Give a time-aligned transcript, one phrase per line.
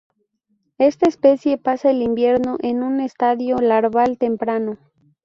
[0.79, 4.79] Esta especie pasa el invierno en un estadio larval temprano.